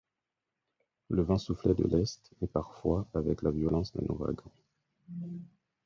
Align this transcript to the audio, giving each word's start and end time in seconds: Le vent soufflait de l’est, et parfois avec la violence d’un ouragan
Le 1.11 1.21
vent 1.21 1.37
soufflait 1.37 1.75
de 1.75 1.83
l’est, 1.83 2.31
et 2.41 2.47
parfois 2.47 3.07
avec 3.13 3.43
la 3.43 3.51
violence 3.51 3.93
d’un 3.93 4.07
ouragan 4.11 4.51